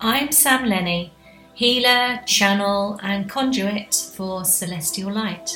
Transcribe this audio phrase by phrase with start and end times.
[0.00, 1.14] I'm Sam Lenny,
[1.54, 5.50] healer, channel, and conduit for Celestial Light.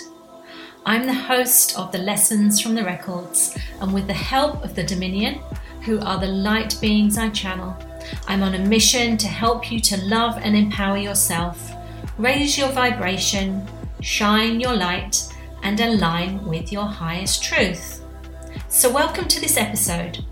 [0.87, 4.83] I'm the host of the Lessons from the Records, and with the help of the
[4.83, 5.41] Dominion,
[5.83, 7.77] who are the light beings I channel,
[8.29, 11.73] I'm on a mission to help you to love and empower yourself,
[12.17, 13.69] raise your vibration,
[14.01, 15.23] shine your light,
[15.63, 18.03] and align with your highest truth.
[18.69, 20.25] So, welcome to this episode.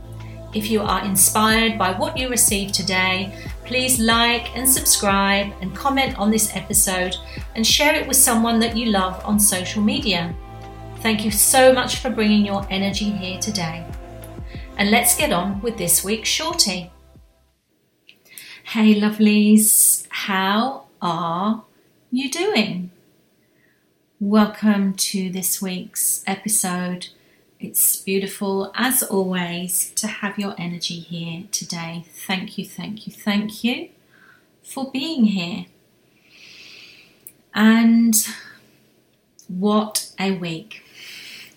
[0.54, 3.36] If you are inspired by what you received today,
[3.68, 7.14] please like and subscribe and comment on this episode
[7.54, 10.34] and share it with someone that you love on social media.
[11.00, 13.84] Thank you so much for bringing your energy here today.
[14.78, 16.90] And let's get on with this week's shorty.
[18.64, 21.64] Hey, lovelies, how are
[22.10, 22.90] you doing?
[24.18, 27.08] Welcome to this week's episode
[27.60, 32.04] it's beautiful, as always, to have your energy here today.
[32.08, 33.88] Thank you, thank you, thank you
[34.62, 35.66] for being here.
[37.52, 38.14] And
[39.48, 40.84] what a week!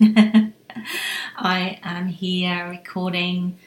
[1.36, 3.58] I am here recording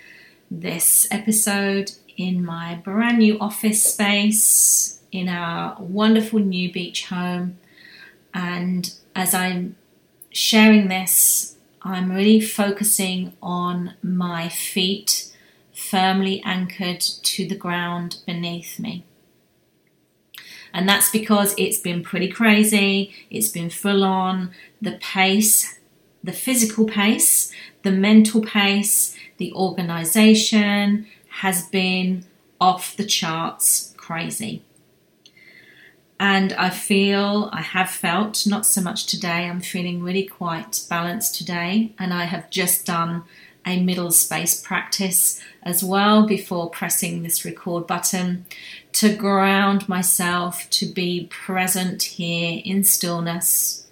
[0.51, 7.57] this episode in my brand new office space in our wonderful new beach home.
[8.33, 9.77] And as I'm
[10.31, 11.54] sharing this,
[11.85, 15.31] I'm really focusing on my feet
[15.71, 19.05] firmly anchored to the ground beneath me.
[20.73, 24.49] And that's because it's been pretty crazy, it's been full on.
[24.81, 25.79] The pace,
[26.23, 27.51] the physical pace,
[27.83, 31.05] the mental pace, the organization
[31.41, 32.25] has been
[32.59, 34.63] off the charts crazy.
[36.19, 41.35] And I feel, I have felt, not so much today, I'm feeling really quite balanced
[41.35, 41.93] today.
[41.99, 43.23] And I have just done
[43.65, 48.45] a middle space practice as well before pressing this record button
[48.93, 53.87] to ground myself to be present here in stillness,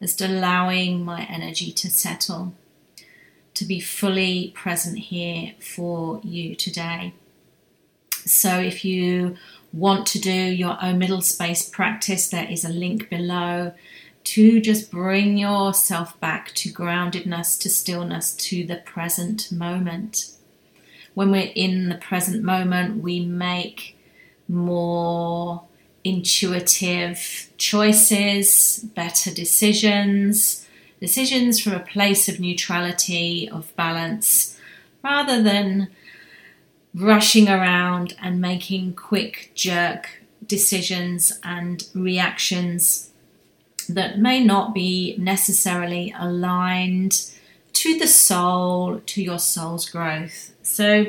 [0.00, 2.54] just allowing my energy to settle,
[3.54, 7.12] to be fully present here for you today.
[8.24, 9.36] So if you
[9.72, 13.72] want to do your own middle space practice, there is a link below
[14.24, 20.32] to just bring yourself back to groundedness, to stillness, to the present moment.
[21.14, 23.98] When we're in the present moment, we make
[24.48, 25.64] more
[26.04, 30.66] intuitive choices, better decisions,
[31.00, 34.58] decisions from a place of neutrality, of balance,
[35.02, 35.88] rather than
[36.94, 43.10] rushing around and making quick jerk decisions and reactions
[43.88, 47.30] that may not be necessarily aligned
[47.72, 50.52] to the soul, to your soul's growth.
[50.62, 51.06] So,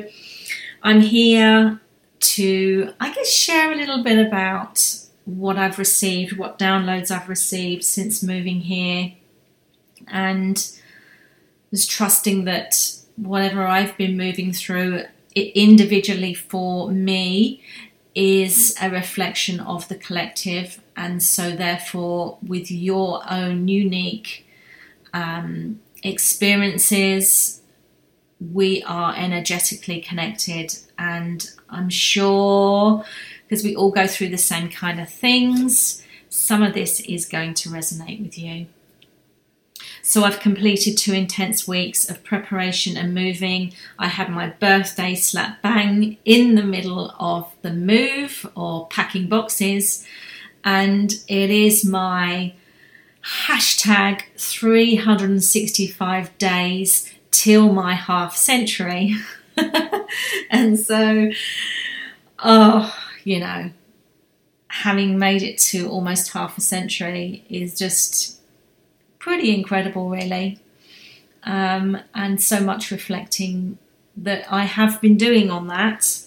[0.82, 1.80] I'm here
[2.20, 7.84] to, I guess, share a little bit about what I've received, what downloads I've received
[7.84, 9.14] since moving here,
[10.08, 10.70] and
[11.70, 12.74] was trusting that
[13.16, 17.62] whatever I've been moving through individually for me
[18.14, 24.46] is a reflection of the collective, and so therefore, with your own unique
[25.12, 27.60] um, experiences,
[28.52, 33.04] we are energetically connected, and I'm sure
[33.48, 37.54] because we all go through the same kind of things, some of this is going
[37.54, 38.66] to resonate with you.
[40.06, 43.72] So I've completed two intense weeks of preparation and moving.
[43.98, 50.06] I had my birthday slap bang in the middle of the move or packing boxes,
[50.62, 52.52] and it is my
[53.46, 59.14] hashtag 365 days till my half century.
[60.50, 61.30] and so,
[62.40, 62.94] oh,
[63.24, 63.70] you know,
[64.68, 68.34] having made it to almost half a century is just
[69.24, 70.58] pretty incredible, really.
[71.44, 73.78] Um, and so much reflecting
[74.14, 76.20] that I have been doing on that,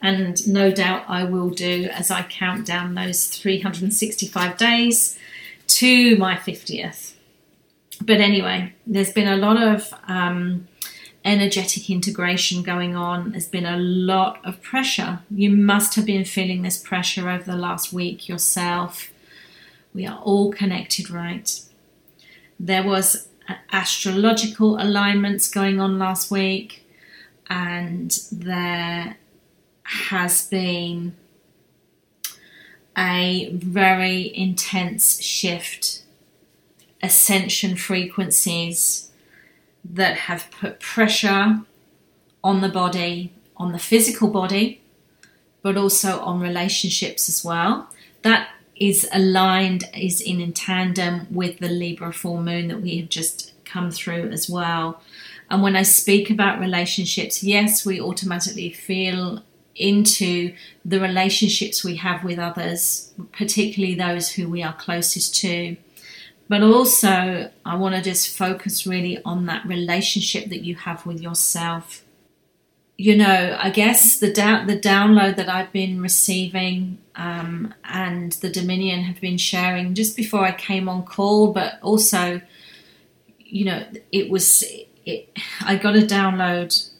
[0.00, 5.18] and no doubt I will do as I count down those 365 days
[5.66, 7.14] to my 50th.
[8.00, 10.68] But anyway, there's been a lot of um,
[11.24, 13.32] energetic integration going on.
[13.32, 15.18] There's been a lot of pressure.
[15.32, 19.10] You must have been feeling this pressure over the last week yourself.
[19.92, 21.50] We are all connected, right?
[22.58, 23.28] There was
[23.72, 26.86] astrological alignments going on last week,
[27.48, 29.16] and there
[29.82, 31.14] has been
[32.98, 36.02] a very intense shift,
[37.02, 39.10] ascension frequencies
[39.84, 41.60] that have put pressure
[42.42, 44.80] on the body, on the physical body,
[45.62, 47.88] but also on relationships as well.
[48.22, 53.08] That is aligned, is in in tandem with the Libra full moon that we have
[53.08, 55.00] just come through as well.
[55.50, 59.42] And when I speak about relationships, yes, we automatically feel
[59.74, 65.76] into the relationships we have with others, particularly those who we are closest to.
[66.48, 71.20] But also, I want to just focus really on that relationship that you have with
[71.20, 72.04] yourself.
[72.96, 78.50] You know, I guess the down, the download that I've been receiving um, and the
[78.50, 82.40] Dominion have been sharing just before I came on call, but also,
[83.38, 84.64] you know, it was
[85.04, 85.30] it,
[85.62, 86.90] I got a download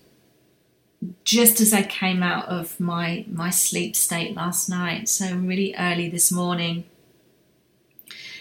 [1.24, 6.08] just as I came out of my my sleep state last night, so really early
[6.08, 6.84] this morning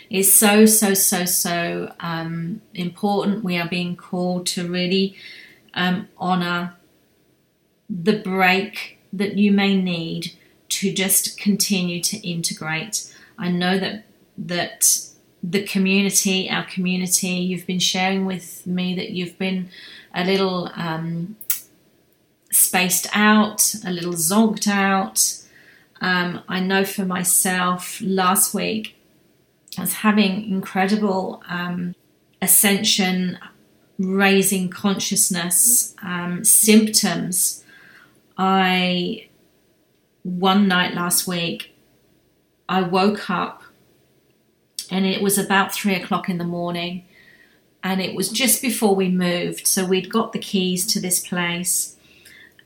[0.09, 3.43] is so, so, so, so um, important.
[3.43, 5.15] We are being called to really
[5.73, 6.75] um, honor
[7.89, 10.31] the break that you may need
[10.69, 13.13] to just continue to integrate.
[13.37, 14.05] I know that
[14.37, 14.99] that
[15.41, 19.69] the community, our community, you've been sharing with me that you've been
[20.13, 21.35] a little um,
[22.51, 25.41] spaced out, a little zonked out.
[26.01, 28.95] Um, I know for myself, last week
[29.77, 31.95] I was having incredible um,
[32.41, 33.37] ascension,
[33.99, 37.63] raising consciousness um, symptoms.
[38.37, 39.27] I,
[40.25, 41.73] one night last week,
[42.67, 43.63] I woke up
[44.91, 47.05] and it was about three o'clock in the morning
[47.83, 49.67] and it was just before we moved.
[49.67, 51.95] So we'd got the keys to this place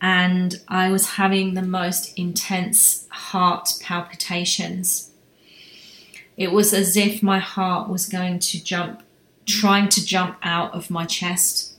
[0.02, 5.10] and I was having the most intense heart palpitations
[6.40, 9.04] it was as if my heart was going to jump,
[9.46, 11.74] trying to jump out of my chest.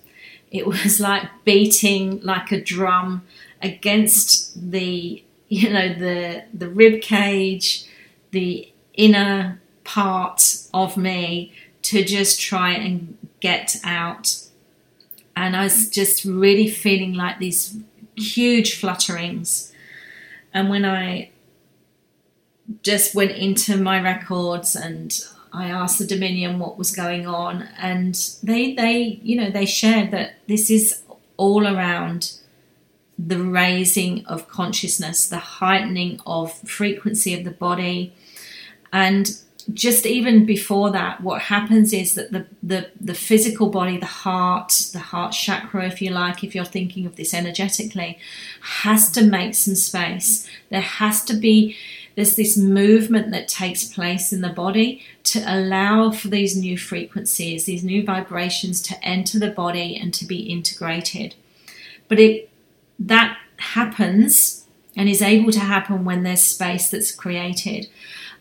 [0.50, 3.23] It was like beating like a drum
[3.62, 7.85] against the, you know, the the rib cage,
[8.31, 11.52] the inner part of me
[11.82, 14.38] to just try and get out.
[15.35, 17.76] And I was just really feeling like these
[18.14, 19.73] huge flutterings.
[20.55, 21.31] And when I
[22.82, 25.19] just went into my records and
[25.53, 28.14] I asked the Dominion what was going on, and
[28.44, 31.03] they they you know they shared that this is
[31.37, 32.40] all around
[33.26, 38.14] the raising of consciousness, the heightening of frequency of the body,
[38.93, 39.40] and
[39.72, 44.88] just even before that, what happens is that the, the, the physical body, the heart,
[44.93, 48.19] the heart chakra, if you like, if you're thinking of this energetically,
[48.62, 50.49] has to make some space.
[50.70, 51.76] There has to be
[52.17, 57.64] there's this movement that takes place in the body to allow for these new frequencies,
[57.64, 61.34] these new vibrations to enter the body and to be integrated.
[62.08, 62.50] But it
[63.00, 64.67] that happens
[64.97, 67.88] and is able to happen when there's space that's created.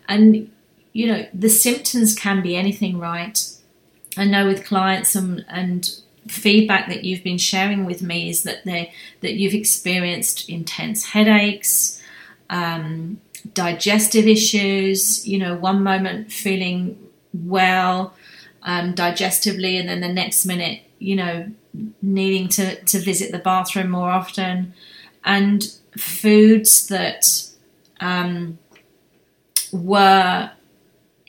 [0.08, 0.52] And
[0.94, 3.40] you know, the symptoms can be anything, right?
[4.18, 5.90] I know with clients and, and
[6.28, 8.92] feedback that you've been sharing with me is that they
[9.22, 12.02] that you've experienced intense headaches,
[12.50, 13.22] um,
[13.54, 16.98] digestive issues, you know, one moment feeling
[17.34, 18.14] well
[18.64, 21.52] um, digestively, and then the next minute, you know,
[22.02, 24.74] needing to, to visit the bathroom more often,
[25.24, 27.44] and foods that
[28.00, 28.58] um,
[29.72, 30.52] were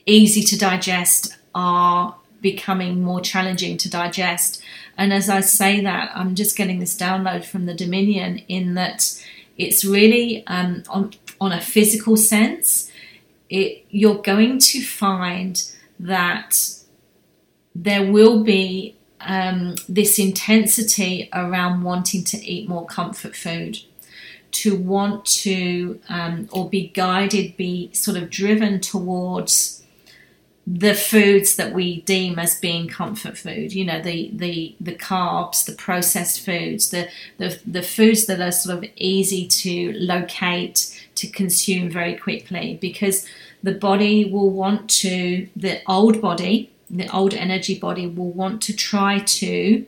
[0.06, 4.62] easy to digest are becoming more challenging to digest.
[4.96, 9.22] And as I say that, I'm just getting this download from the Dominion in that
[9.56, 12.90] it's really um, on on a physical sense,
[13.48, 16.76] it, you're going to find that
[17.74, 23.78] there will be um, this intensity around wanting to eat more comfort food,
[24.52, 29.80] to want to um, or be guided, be sort of driven towards
[30.66, 35.64] the foods that we deem as being comfort food you know the the the carbs
[35.64, 37.08] the processed foods the
[37.38, 43.26] the, the foods that are sort of easy to locate to consume very quickly because
[43.62, 48.74] the body will want to the old body the old energy body will want to
[48.74, 49.86] try to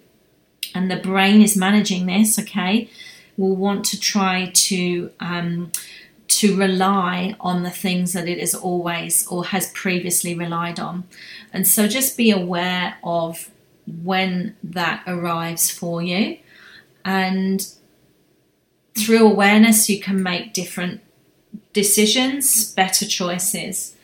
[0.75, 2.89] and the brain is managing this okay
[3.37, 5.73] will want to try to um,
[6.29, 11.05] to rely on the things that it is always or has previously relied on.
[11.53, 13.51] And so just be aware of
[14.03, 16.39] when that arrives for you.
[17.05, 17.67] And
[18.95, 21.03] through awareness, you can make different
[21.75, 23.95] decisions, better choices.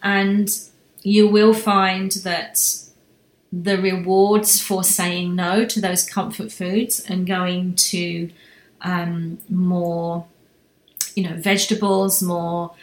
[0.00, 0.56] And
[1.04, 2.80] you will find that
[3.52, 8.28] the rewards for saying no to those comfort foods and going to
[8.80, 10.26] um, more
[11.14, 12.74] you know, vegetables, more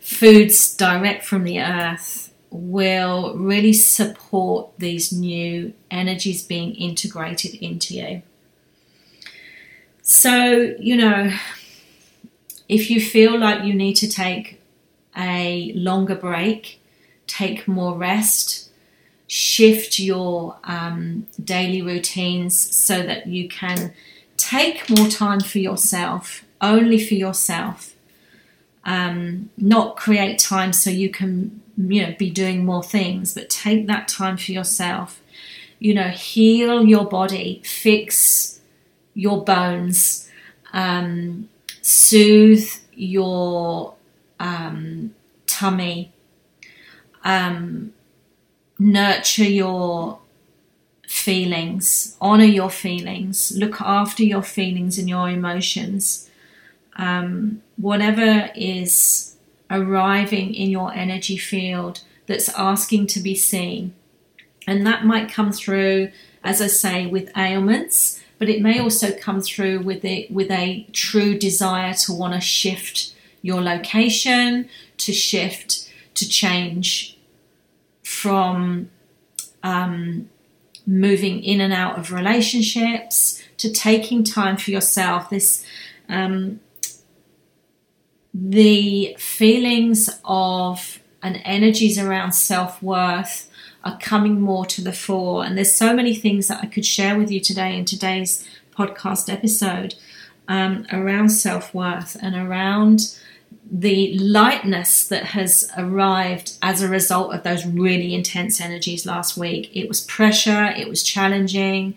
[0.00, 8.22] foods direct from the earth will really support these new energies being integrated into you.
[10.02, 11.32] So, you know,
[12.68, 14.60] if you feel like you need to take
[15.16, 16.79] a longer break,
[17.30, 18.70] take more rest,
[19.28, 23.92] shift your um, daily routines so that you can
[24.36, 27.94] take more time for yourself, only for yourself.
[28.84, 33.86] Um, not create time so you can you know be doing more things, but take
[33.86, 35.20] that time for yourself.
[35.78, 38.60] You know, heal your body, fix
[39.14, 40.28] your bones,
[40.72, 41.48] um,
[41.82, 43.94] soothe your
[44.40, 45.14] um,
[45.46, 46.12] tummy,
[47.24, 47.92] um,
[48.78, 50.18] nurture your
[51.06, 56.30] feelings, honor your feelings, look after your feelings and your emotions.
[56.96, 59.36] Um, whatever is
[59.70, 63.94] arriving in your energy field that's asking to be seen.
[64.66, 66.10] And that might come through,
[66.44, 70.86] as I say, with ailments but it may also come through with it with a
[70.92, 77.18] true desire to want to shift your location, to shift, to change
[78.02, 78.90] from
[79.62, 80.28] um,
[80.86, 85.30] moving in and out of relationships to taking time for yourself.
[85.30, 85.64] This
[86.08, 86.60] um,
[88.32, 93.50] the feelings of and energies around self worth
[93.84, 95.44] are coming more to the fore.
[95.44, 99.32] And there's so many things that I could share with you today in today's podcast
[99.32, 99.94] episode
[100.48, 103.18] um, around self worth and around
[103.70, 109.70] the lightness that has arrived as a result of those really intense energies last week.
[109.72, 111.96] It was pressure, it was challenging,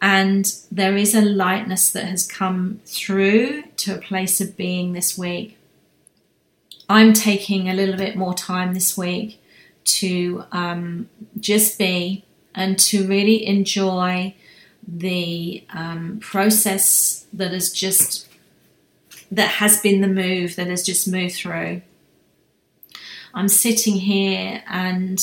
[0.00, 5.18] and there is a lightness that has come through to a place of being this
[5.18, 5.58] week.
[6.88, 9.42] I'm taking a little bit more time this week
[9.84, 14.34] to um, just be and to really enjoy
[14.86, 18.25] the um, process that is just
[19.30, 21.82] that has been the move that has just moved through.
[23.34, 25.20] I'm sitting here and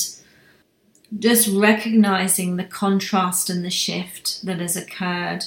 [1.18, 5.46] just recognizing the contrast and the shift that has occurred.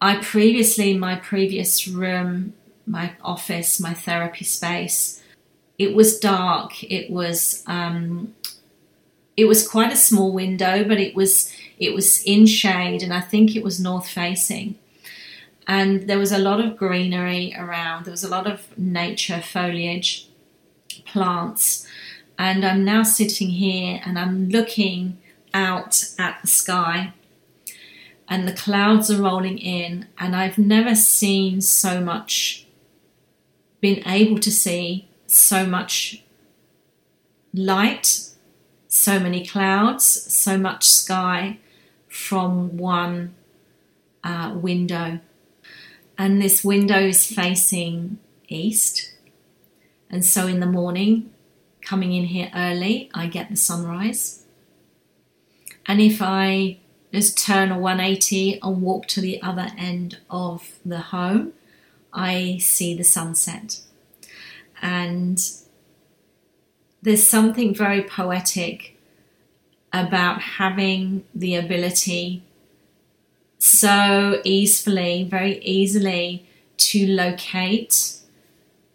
[0.00, 2.54] I previously, my previous room,
[2.86, 5.22] my office, my therapy space,
[5.78, 6.82] it was dark.
[6.84, 8.34] It was um,
[9.36, 13.20] it was quite a small window, but it was it was in shade, and I
[13.20, 14.76] think it was north facing.
[15.66, 18.04] And there was a lot of greenery around.
[18.04, 20.28] There was a lot of nature, foliage,
[21.04, 21.86] plants.
[22.38, 25.18] And I'm now sitting here and I'm looking
[25.52, 27.14] out at the sky
[28.28, 32.66] and the clouds are rolling in and I've never seen so much
[33.80, 36.24] been able to see so much
[37.54, 38.30] light,
[38.88, 41.58] so many clouds, so much sky
[42.08, 43.34] from one
[44.24, 45.20] uh, window.
[46.18, 48.18] And this window is facing
[48.48, 49.12] east.
[50.08, 51.30] And so in the morning,
[51.82, 54.44] coming in here early, I get the sunrise.
[55.86, 56.78] And if I
[57.12, 61.52] just turn a 180 and walk to the other end of the home,
[62.12, 63.80] I see the sunset.
[64.82, 65.38] And
[67.02, 68.96] there's something very poetic
[69.92, 72.42] about having the ability
[73.58, 76.46] so easily, very easily
[76.76, 78.18] to locate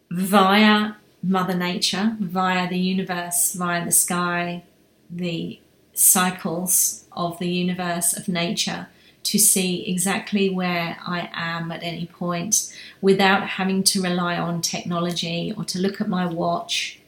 [0.09, 4.63] via Mother Nature, via the universe, via the sky,
[5.09, 5.59] the
[5.93, 8.87] cycles of the universe, of nature,
[9.23, 15.53] to see exactly where I am at any point without having to rely on technology
[15.55, 16.99] or to look at my watch.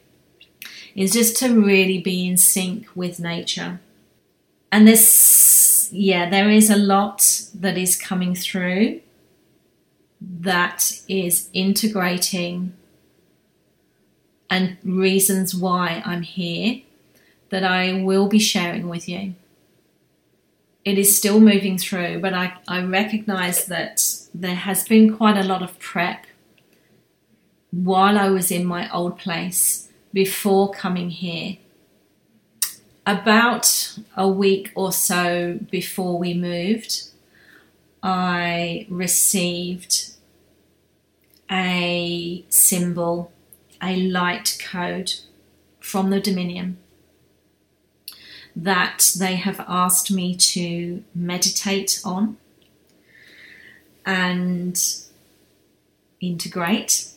[0.94, 3.80] Is just to really be in sync with nature.
[4.70, 4.86] And
[5.92, 9.00] yeah, there is a lot that is coming through
[10.20, 12.72] that is integrating
[14.48, 16.80] and reasons why I'm here
[17.50, 19.34] that I will be sharing with you
[20.84, 25.42] it is still moving through, but I, I recognize that there has been quite a
[25.42, 26.26] lot of prep
[27.70, 31.56] while I was in my old place before coming here.
[33.06, 37.10] About a week or so before we moved,
[38.02, 40.12] I received
[41.50, 43.30] a symbol,
[43.82, 45.12] a light code
[45.80, 46.78] from the Dominion
[48.56, 52.38] that they have asked me to meditate on
[54.06, 54.82] and
[56.20, 57.10] integrate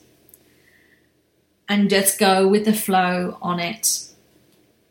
[1.69, 4.06] and just go with the flow on it.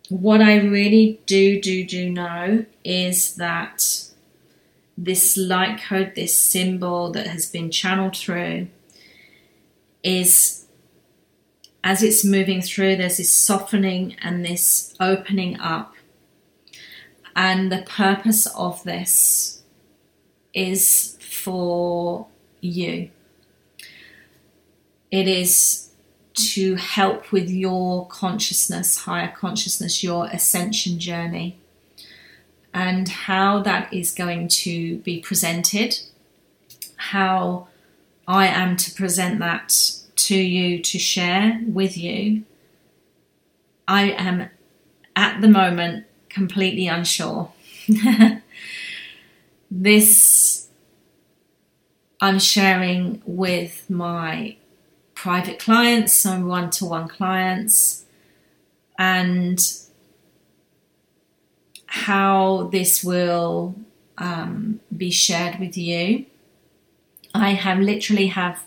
[0.09, 4.05] What I really do, do, do know is that
[4.97, 8.69] this light code, this symbol that has been channeled through,
[10.03, 10.67] is
[11.83, 15.95] as it's moving through, there's this softening and this opening up.
[17.35, 19.63] And the purpose of this
[20.53, 22.27] is for
[22.61, 23.11] you.
[25.11, 25.86] It is
[26.37, 31.59] to help with your consciousness, higher consciousness, your ascension journey
[32.77, 35.99] and how that is going to be presented,
[36.97, 37.69] how
[38.29, 39.75] I am to present that
[40.17, 42.45] to you to share with you.
[43.89, 44.51] I am
[45.15, 47.51] at the moment completely unsure.
[49.71, 50.69] this
[52.21, 54.57] I'm sharing with my
[55.27, 58.05] private clients, some one to one clients,
[58.97, 59.59] and
[61.87, 63.75] how this will
[64.19, 66.25] um, be shared with you.
[67.35, 68.63] I have literally have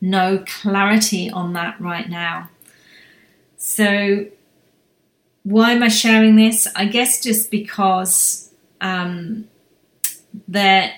[0.00, 2.50] no clarity on that right now.
[3.56, 4.26] So,
[5.44, 6.66] why am I sharing this?
[6.74, 8.50] I guess just because
[8.80, 9.48] um,
[10.48, 10.92] there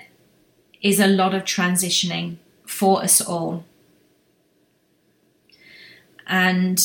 [0.80, 3.64] is a lot of transitioning for us all.
[6.26, 6.78] And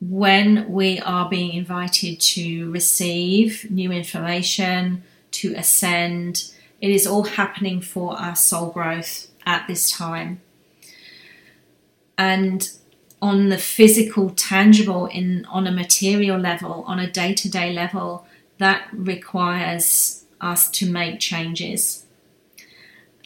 [0.00, 7.80] when we are being invited to receive new information, to ascend, it is all happening
[7.80, 10.40] for our soul growth at this time.
[12.18, 12.68] And
[13.20, 18.26] on the physical, tangible, in on a material level, on a day-to-day level,
[18.58, 22.04] that requires us to make changes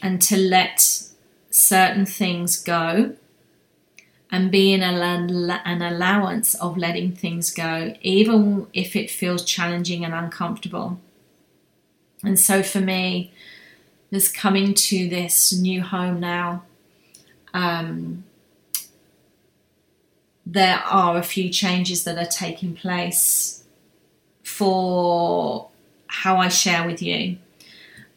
[0.01, 1.03] and to let
[1.49, 3.15] certain things go
[4.31, 10.99] and being an allowance of letting things go, even if it feels challenging and uncomfortable.
[12.23, 13.33] And so for me,
[14.13, 16.63] just coming to this new home now,
[17.53, 18.23] um,
[20.45, 23.63] there are a few changes that are taking place
[24.43, 25.69] for
[26.07, 27.37] how I share with you.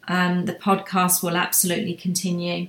[0.07, 2.69] Um, the podcast will absolutely continue.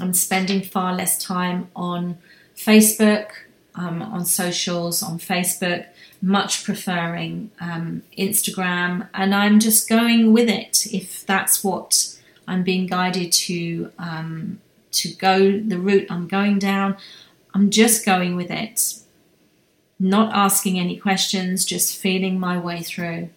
[0.00, 2.18] I'm spending far less time on
[2.58, 3.30] Facebook,
[3.76, 5.86] um, on socials, on Facebook,
[6.20, 12.16] much preferring um, Instagram, and I'm just going with it if that's what
[12.48, 16.96] I'm being guided to um, to go the route I'm going down.
[17.54, 18.94] I'm just going with it,
[20.00, 23.30] not asking any questions, just feeling my way through.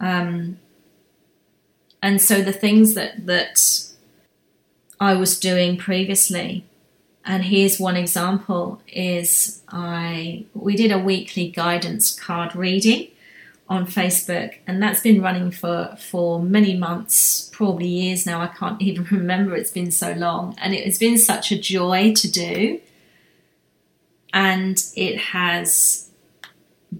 [0.00, 0.58] Um,
[2.02, 3.86] and so the things that that
[5.00, 6.67] I was doing previously
[7.28, 13.08] and here's one example is I we did a weekly guidance card reading
[13.68, 18.40] on Facebook and that's been running for for many months, probably years now.
[18.40, 22.14] I can't even remember it's been so long and it has been such a joy
[22.14, 22.80] to do.
[24.32, 26.08] And it has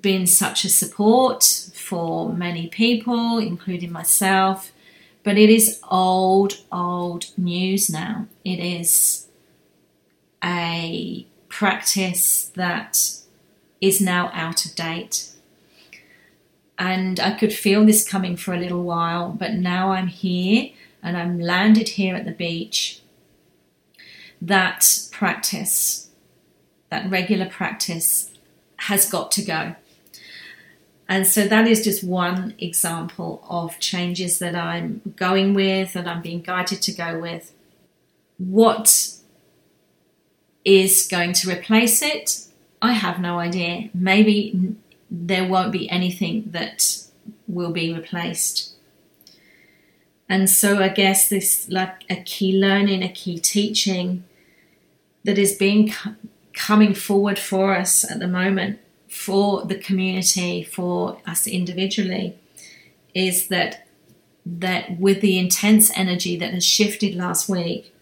[0.01, 4.73] been such a support for many people, including myself.
[5.23, 8.27] But it is old, old news now.
[8.45, 9.28] It is
[10.43, 13.11] a practice that
[13.81, 15.31] is now out of date.
[16.79, 20.71] And I could feel this coming for a little while, but now I'm here
[21.03, 23.01] and I'm landed here at the beach.
[24.41, 26.09] That practice,
[26.91, 28.31] that regular practice,
[28.77, 29.75] has got to go.
[31.09, 36.23] And so that is just one example of changes that I'm going with, that I'm
[36.23, 37.53] being guided to go with.
[38.37, 39.18] What
[40.69, 42.45] is going to replace it,
[42.83, 43.89] I have no idea.
[43.95, 44.77] Maybe
[45.11, 47.05] there won't be anything that
[47.47, 48.75] will be replaced.
[50.29, 54.25] And so I guess this like a key learning, a key teaching
[55.25, 55.95] that is being
[56.53, 58.79] coming forward for us at the moment
[59.09, 62.37] for the community, for us individually,
[63.15, 63.87] is that
[64.45, 67.95] that with the intense energy that has shifted last week,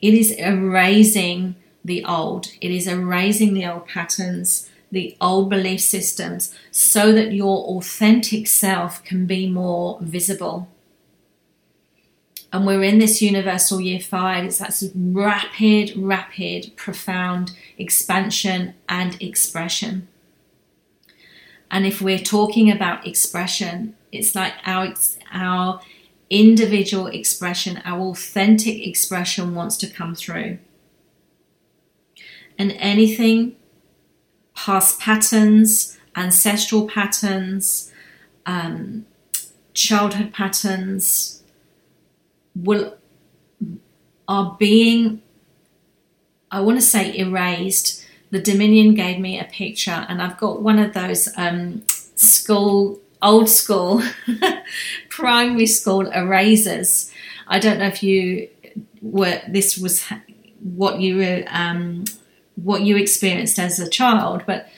[0.00, 2.48] it is erasing the old.
[2.60, 9.02] It is erasing the old patterns, the old belief systems, so that your authentic self
[9.04, 10.68] can be more visible.
[12.52, 14.44] And we're in this universal year five.
[14.44, 20.08] It's that rapid, rapid, profound expansion and expression.
[21.70, 24.92] And if we're talking about expression, it's like our,
[25.32, 25.80] our
[26.28, 30.58] individual expression, our authentic expression wants to come through
[32.62, 33.56] and anything
[34.54, 37.90] past patterns, ancestral patterns,
[38.46, 39.04] um,
[39.74, 41.42] childhood patterns
[42.54, 42.96] will
[44.28, 45.20] are being
[46.52, 48.06] I want to say erased.
[48.30, 51.82] The Dominion gave me a picture, and I've got one of those um,
[52.14, 54.02] school, old school,
[55.08, 57.10] primary school erasers.
[57.48, 58.48] I don't know if you
[59.00, 60.04] were this was
[60.60, 62.04] what you were um,
[62.56, 64.68] what you experienced as a child, but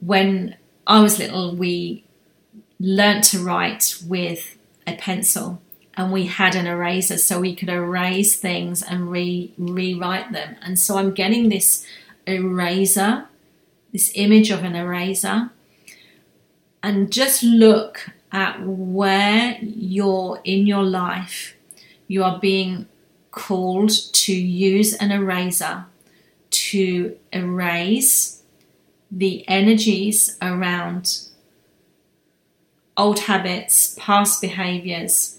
[0.00, 2.04] when I was little, we
[2.78, 5.60] learnt to write with a pencil
[5.96, 10.56] and we had an eraser so we could erase things and re- rewrite them.
[10.62, 11.86] And so I'm getting this
[12.26, 13.26] eraser,
[13.92, 15.50] this image of an eraser,
[16.82, 21.54] and just look at where you're in your life.
[22.08, 22.86] You are being
[23.30, 25.86] called to use an eraser
[26.74, 28.42] to erase
[29.08, 31.28] the energies around
[32.96, 35.38] old habits, past behaviors,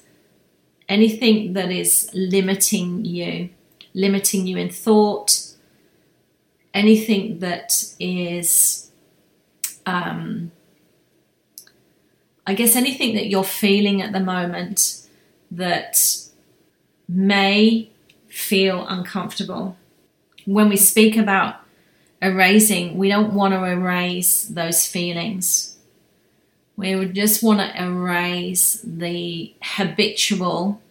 [0.87, 3.49] anything that is limiting you,
[3.93, 5.53] limiting you in thought,
[6.73, 8.91] anything that is,
[9.85, 10.53] um,
[12.47, 15.05] I guess, anything that you're feeling at the moment
[15.51, 15.99] that
[17.09, 17.91] may
[18.29, 19.75] feel uncomfortable.
[20.45, 21.55] When we speak about
[22.21, 25.77] erasing, we don't want to erase those feelings.
[26.77, 30.81] We would just want to erase the habitual,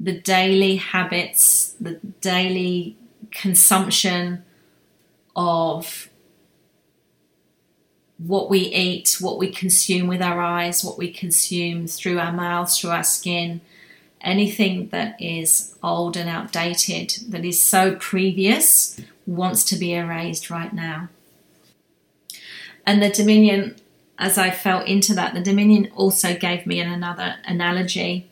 [0.00, 2.96] the daily habits, the daily
[3.30, 4.44] consumption
[5.34, 6.08] of
[8.18, 12.78] what we eat, what we consume with our eyes, what we consume through our mouths,
[12.78, 13.60] through our skin,
[14.20, 20.72] anything that is old and outdated, that is so previous, wants to be erased right
[20.72, 21.08] now.
[22.86, 23.76] And the Dominion,
[24.18, 28.30] as I fell into that, the Dominion also gave me another analogy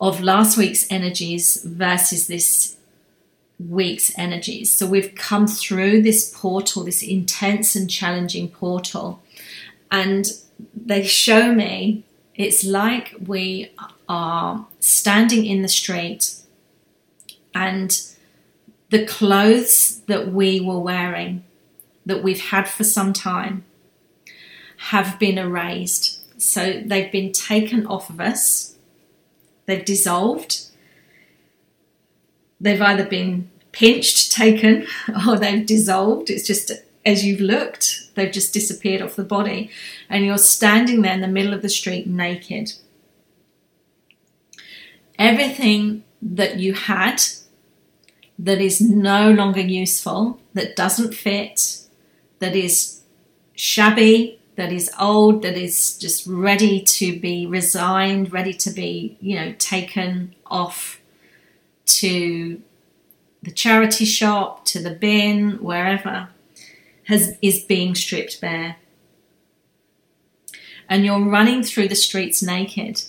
[0.00, 2.76] of last week's energies versus this
[3.58, 4.72] week's energies.
[4.72, 9.22] So we've come through this portal, this intense and challenging portal,
[9.90, 10.26] and
[10.74, 12.04] they show me
[12.40, 13.72] it's like we
[14.08, 16.34] are standing in the street
[17.54, 18.00] and
[18.90, 21.44] the clothes that we were wearing
[22.06, 23.64] that we've had for some time
[24.76, 26.40] have been erased.
[26.40, 28.76] So they've been taken off of us,
[29.66, 30.66] they've dissolved,
[32.60, 34.86] they've either been pinched, taken,
[35.26, 36.30] or they've dissolved.
[36.30, 36.72] It's just
[37.04, 39.70] as you've looked, they've just disappeared off the body,
[40.08, 42.72] and you're standing there in the middle of the street naked.
[45.18, 47.22] Everything that you had
[48.38, 51.86] that is no longer useful, that doesn't fit,
[52.38, 53.02] that is
[53.54, 59.36] shabby, that is old, that is just ready to be resigned, ready to be, you
[59.36, 61.00] know, taken off
[61.86, 62.60] to
[63.42, 66.28] the charity shop, to the bin, wherever,
[67.10, 68.76] has is being stripped bare.
[70.88, 73.02] And you're running through the streets naked.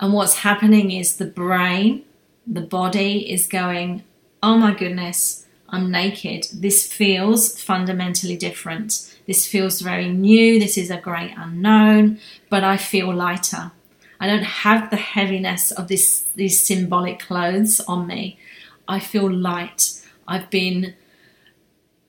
[0.00, 2.04] And what's happening is the brain,
[2.46, 4.02] the body is going,
[4.42, 6.48] oh my goodness, I'm naked.
[6.52, 9.14] This feels fundamentally different.
[9.26, 10.58] This feels very new.
[10.58, 12.18] This is a great unknown,
[12.50, 13.70] but I feel lighter.
[14.18, 18.38] I don't have the heaviness of this these symbolic clothes on me.
[18.86, 20.00] I feel light.
[20.26, 20.94] I've been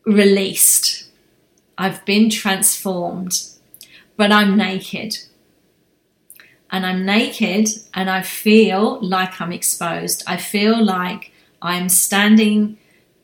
[0.06, 1.06] released.
[1.78, 3.44] I've been transformed,
[4.18, 5.18] but I'm naked.
[6.72, 10.24] And I'm naked and I feel like I'm exposed.
[10.28, 12.78] I feel like I'm standing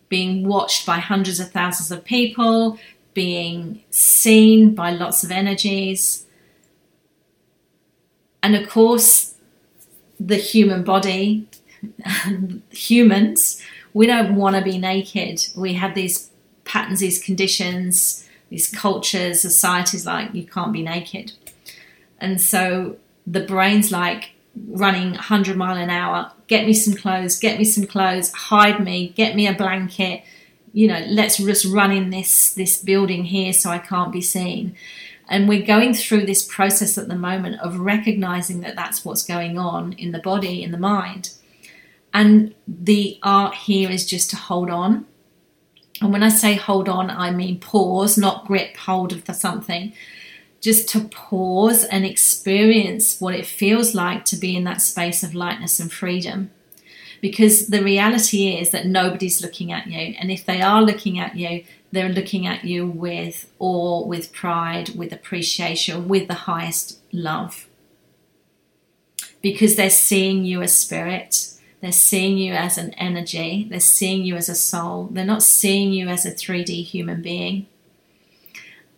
[0.08, 2.80] being watched by hundreds of thousands of people,
[3.13, 6.26] being seen by lots of energies.
[8.42, 9.36] And of course,
[10.20, 11.48] the human body,
[12.72, 13.62] humans,
[13.94, 15.48] we don't want to be naked.
[15.56, 16.29] We have these
[16.69, 21.34] patterns, these conditions, these cultures, societies like you can't be naked.
[22.19, 24.32] And so the brain's like
[24.67, 29.10] running 100 mile an hour get me some clothes, get me some clothes, hide me,
[29.10, 30.23] get me a blanket.
[30.73, 34.75] You know, let's just run in this this building here so I can't be seen.
[35.29, 39.60] And we're going through this process at the moment of recognizing that that's what's going
[39.60, 41.29] on in the body, in the mind.
[42.12, 45.05] And the art here is just to hold on.
[46.01, 49.93] And when I say hold on, I mean pause, not grip hold of something
[50.62, 55.33] just to pause and experience what it feels like to be in that space of
[55.33, 56.51] lightness and freedom.
[57.21, 60.15] because the reality is that nobody's looking at you.
[60.19, 64.89] And if they are looking at you, they're looking at you with awe, with pride,
[64.95, 67.67] with appreciation, with the highest love.
[69.41, 74.36] Because they're seeing you as spirit, they're seeing you as an energy, they're seeing you
[74.36, 77.68] as a soul, they're not seeing you as a 3D human being.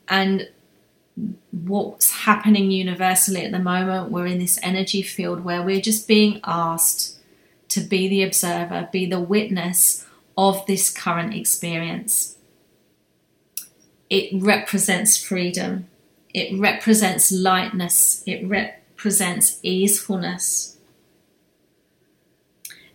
[0.07, 0.49] And
[1.51, 6.39] what's happening universally at the moment, we're in this energy field where we're just being
[6.43, 7.17] asked
[7.69, 10.05] to be the observer, be the witness
[10.37, 12.37] of this current experience.
[14.09, 15.87] It represents freedom,
[16.33, 20.77] it represents lightness, it represents easefulness.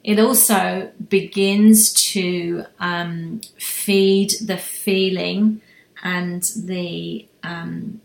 [0.07, 5.61] It also begins to um, feed the feeling
[6.01, 8.01] and the um,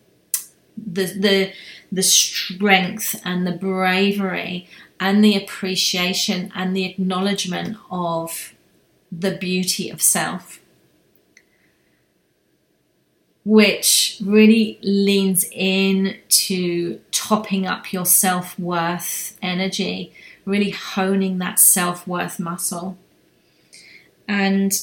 [0.76, 1.54] the the
[1.92, 4.68] the strength and the bravery
[5.00, 8.56] and the appreciation and the acknowledgement of
[9.12, 10.60] the beauty of self
[13.44, 20.14] which really leans in to topping up your self-worth energy
[20.46, 22.98] really honing that self-worth muscle
[24.28, 24.74] and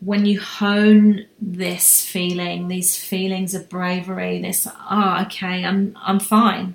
[0.00, 6.74] when you hone this feeling, these feelings of bravery, this oh okay, I'm I'm fine.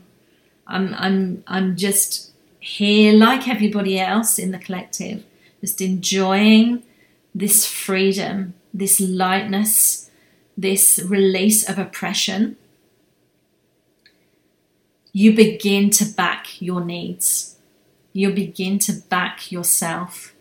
[0.68, 5.24] I'm I'm I'm just here like everybody else in the collective,
[5.62, 6.84] just enjoying
[7.34, 10.10] this freedom, this lightness,
[10.58, 12.58] this release of oppression.
[15.14, 17.58] You begin to back your needs.
[18.14, 20.34] You begin to back yourself.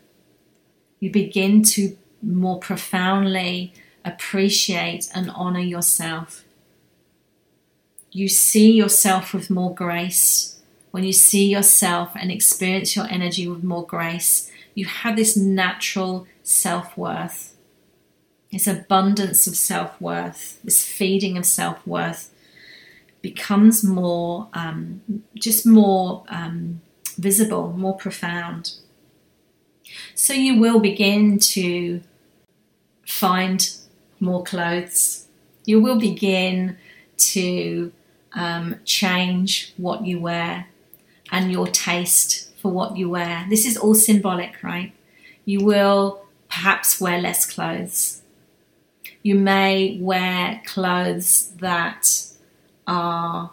[0.99, 3.73] You begin to more profoundly
[4.05, 6.45] appreciate and honor yourself.
[8.13, 10.61] You see yourself with more grace.
[10.91, 16.27] When you see yourself and experience your energy with more grace, you have this natural
[16.43, 17.57] self worth,
[18.51, 22.35] this abundance of self worth, this feeding of self worth
[23.23, 25.03] becomes more, um,
[25.35, 26.81] just more um,
[27.21, 28.73] visible, more profound.
[30.15, 32.01] So you will begin to
[33.07, 33.71] find
[34.19, 35.27] more clothes.
[35.65, 36.77] You will begin
[37.35, 37.93] to
[38.33, 40.69] um, change what you wear
[41.33, 43.47] and your taste for what you wear.
[43.49, 44.93] This is all symbolic, right?
[45.45, 48.23] You will perhaps wear less clothes.
[49.23, 52.27] You may wear clothes that
[52.87, 53.51] are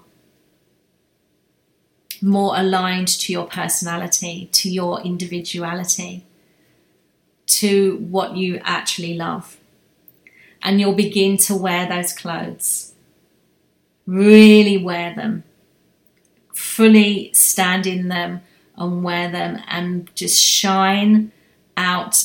[2.22, 6.26] more aligned to your personality, to your individuality
[7.48, 9.58] to what you actually love.
[10.62, 12.94] And you'll begin to wear those clothes.
[14.06, 15.44] Really wear them.
[16.54, 18.42] Fully stand in them
[18.76, 21.32] and wear them and just shine
[21.76, 22.24] out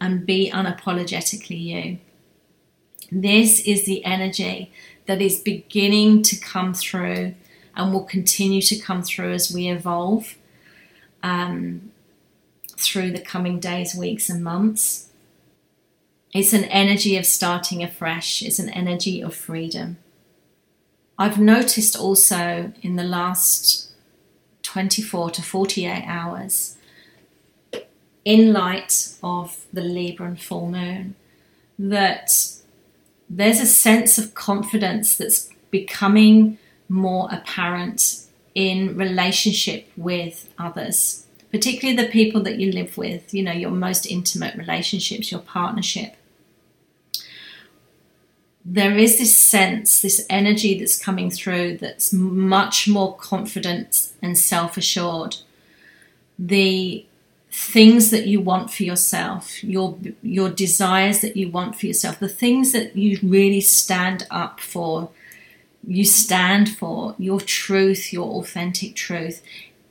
[0.00, 1.98] and be unapologetically you.
[3.12, 4.72] This is the energy
[5.06, 7.34] that is beginning to come through
[7.76, 10.36] and will continue to come through as we evolve.
[11.22, 11.92] Um,
[12.76, 15.08] through the coming days, weeks, and months.
[16.32, 19.98] It's an energy of starting afresh, it's an energy of freedom.
[21.16, 23.92] I've noticed also in the last
[24.62, 26.76] 24 to 48 hours,
[28.24, 31.14] in light of the Libra and full moon,
[31.78, 32.30] that
[33.30, 36.58] there's a sense of confidence that's becoming
[36.94, 43.52] more apparent in relationship with others particularly the people that you live with, you know,
[43.52, 46.16] your most intimate relationships, your partnership.
[48.64, 54.76] There is this sense, this energy that's coming through that's much more confident and self
[54.76, 55.36] assured.
[56.40, 57.06] The
[57.52, 62.28] things that you want for yourself, your your desires that you want for yourself, the
[62.28, 65.10] things that you really stand up for,
[65.86, 69.42] you stand for, your truth, your authentic truth.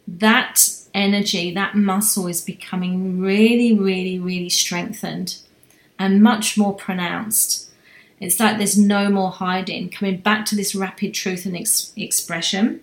[0.07, 5.37] That energy, that muscle is becoming really, really, really strengthened
[5.99, 7.69] and much more pronounced.
[8.19, 12.81] It's like there's no more hiding, coming back to this rapid truth and ex- expression.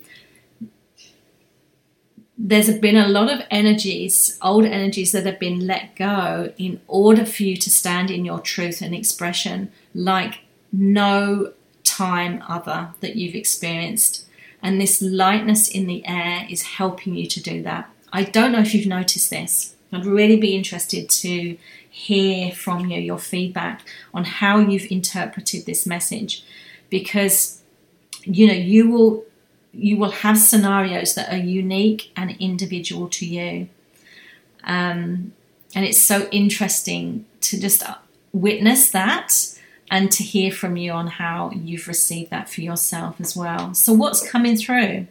[2.37, 7.25] There's been a lot of energies, old energies that have been let go in order
[7.25, 10.39] for you to stand in your truth and expression like
[10.71, 14.25] no time other that you've experienced.
[14.63, 17.89] And this lightness in the air is helping you to do that.
[18.13, 19.75] I don't know if you've noticed this.
[19.93, 21.57] I'd really be interested to
[21.89, 23.81] hear from you your feedback
[24.13, 26.43] on how you've interpreted this message
[26.89, 27.61] because
[28.23, 29.25] you know you will
[29.73, 33.67] you will have scenarios that are unique and individual to you
[34.63, 35.33] um,
[35.75, 37.83] and it's so interesting to just
[38.31, 39.59] witness that
[39.91, 43.73] and to hear from you on how you've received that for yourself as well.
[43.73, 45.07] So, what's coming through?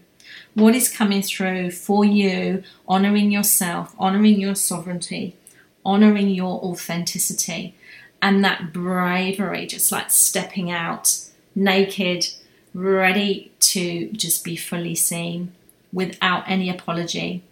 [0.54, 5.36] What is coming through for you, honoring yourself, honoring your sovereignty,
[5.84, 7.76] honoring your authenticity,
[8.22, 12.28] and that bravery, just like stepping out naked,
[12.72, 15.52] ready to just be fully seen
[15.92, 17.42] without any apology.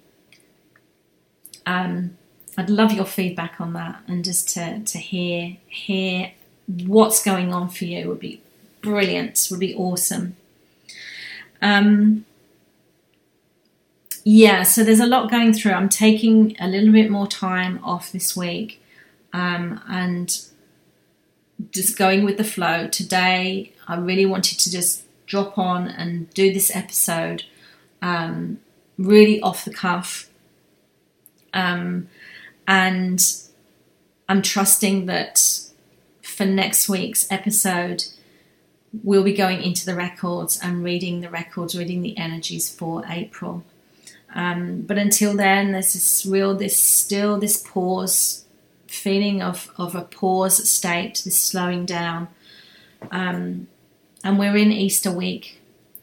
[1.67, 2.17] Um,
[2.57, 6.33] I'd love your feedback on that and just to, to hear hear
[6.69, 8.41] what's going on for you would be
[8.83, 10.37] brilliant, would be awesome.
[11.61, 12.25] Um,
[14.25, 15.73] yeah, so there's a lot going through.
[15.73, 18.83] I'm taking a little bit more time off this week
[19.33, 20.39] um, and
[21.73, 22.87] just going with the flow.
[22.89, 27.45] Today, I really wanted to just drop on and do this episode
[28.03, 28.61] um,
[28.99, 30.29] really off the cuff.
[31.55, 32.09] Um,
[32.67, 33.25] and
[34.29, 35.68] I'm trusting that
[36.39, 38.05] for next week's episode,
[39.03, 43.65] we'll be going into the records and reading the records, reading the energies for April.
[44.37, 48.45] Um, but until then, there's this real, this still this pause
[48.87, 52.29] feeling of, of a pause state, this slowing down.
[53.11, 53.67] Um,
[54.23, 55.61] and we're in Easter week,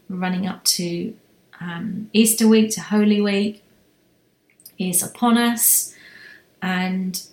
[0.10, 1.16] running up to
[1.62, 3.64] um, Easter week to Holy Week
[4.78, 5.96] is upon us.
[6.62, 7.26] And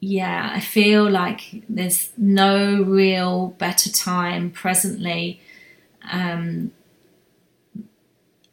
[0.00, 5.40] yeah, I feel like there's no real better time presently.
[6.10, 6.72] Um,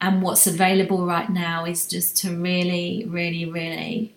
[0.02, 4.16] and what's available right now is just to really, really, really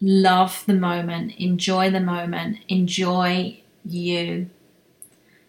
[0.00, 4.48] love the moment, enjoy the moment, enjoy you,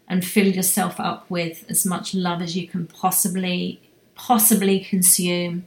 [0.08, 3.80] and fill yourself up with as much love as you can possibly
[4.14, 5.64] possibly consume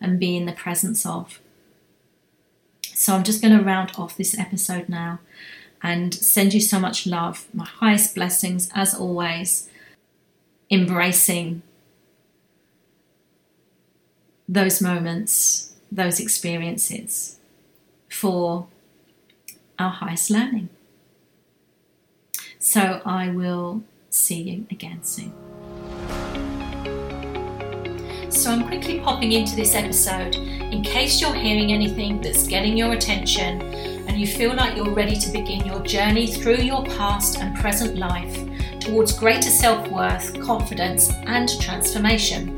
[0.00, 1.40] and be in the presence of.
[3.00, 5.20] So I'm just going to round off this episode now
[5.82, 9.70] and send you so much love, my highest blessings as always,
[10.70, 11.62] embracing
[14.46, 17.38] those moments, those experiences
[18.10, 18.66] for
[19.78, 20.68] our highest learning.
[22.58, 25.49] So I will see you again soon.
[28.30, 32.92] So I'm quickly popping into this episode in case you're hearing anything that's getting your
[32.92, 33.60] attention
[34.06, 37.98] and you feel like you're ready to begin your journey through your past and present
[37.98, 38.38] life
[38.78, 42.56] towards greater self worth, confidence, and transformation.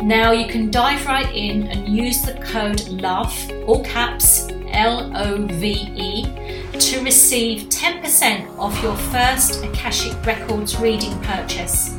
[0.00, 5.44] Now you can dive right in and use the code LOVE, all caps L O
[5.46, 6.22] V E,
[6.78, 11.96] to receive 10% off your first Akashic Records reading purchase.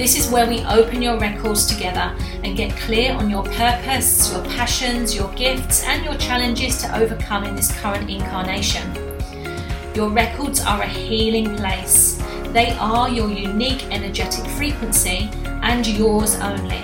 [0.00, 4.42] This is where we open your records together and get clear on your purpose, your
[4.44, 8.90] passions, your gifts, and your challenges to overcome in this current incarnation.
[9.94, 12.14] Your records are a healing place.
[12.46, 16.82] They are your unique energetic frequency and yours only.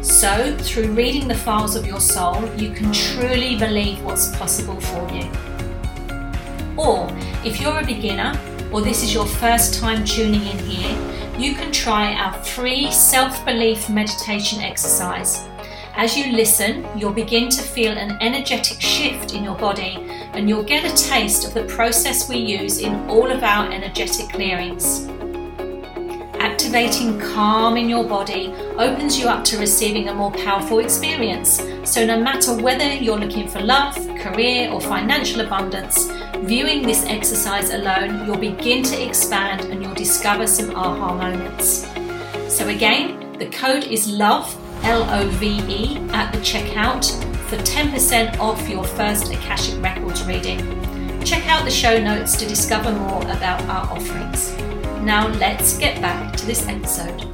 [0.00, 5.06] So, through reading the files of your soul, you can truly believe what's possible for
[5.12, 5.30] you.
[6.78, 7.10] Or,
[7.44, 8.40] if you're a beginner
[8.72, 13.44] or this is your first time tuning in here, you can try our free self
[13.44, 15.46] belief meditation exercise.
[15.96, 19.96] As you listen, you'll begin to feel an energetic shift in your body
[20.34, 24.28] and you'll get a taste of the process we use in all of our energetic
[24.30, 25.08] clearings.
[26.40, 31.62] Activating calm in your body opens you up to receiving a more powerful experience.
[31.84, 37.70] So, no matter whether you're looking for love, career, or financial abundance, viewing this exercise
[37.70, 41.86] alone, you'll begin to expand and you'll discover some aha moments.
[42.48, 44.48] So, again, the code is LOVE,
[44.84, 47.04] L O V E, at the checkout
[47.48, 50.58] for 10% off your first Akashic Records reading.
[51.24, 54.52] Check out the show notes to discover more about our offerings.
[55.02, 57.26] Now let's get back to this episode.